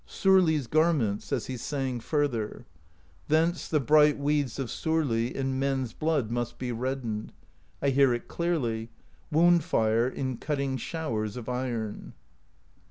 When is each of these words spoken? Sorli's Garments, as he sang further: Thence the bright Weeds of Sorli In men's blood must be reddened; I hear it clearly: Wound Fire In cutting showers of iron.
Sorli's 0.07 0.65
Garments, 0.65 1.31
as 1.31 1.45
he 1.45 1.55
sang 1.57 1.99
further: 1.99 2.65
Thence 3.27 3.67
the 3.67 3.79
bright 3.79 4.17
Weeds 4.17 4.57
of 4.57 4.71
Sorli 4.71 5.27
In 5.35 5.59
men's 5.59 5.93
blood 5.93 6.31
must 6.31 6.57
be 6.57 6.71
reddened; 6.71 7.33
I 7.83 7.89
hear 7.89 8.11
it 8.11 8.27
clearly: 8.27 8.89
Wound 9.31 9.63
Fire 9.63 10.07
In 10.07 10.37
cutting 10.37 10.77
showers 10.77 11.37
of 11.37 11.47
iron. 11.47 12.13